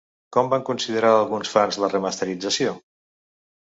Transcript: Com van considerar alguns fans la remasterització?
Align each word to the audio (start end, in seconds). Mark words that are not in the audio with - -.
Com 0.37 0.47
van 0.53 0.63
considerar 0.69 1.13
alguns 1.19 1.53
fans 1.59 1.81
la 1.87 1.93
remasterització? 1.95 2.79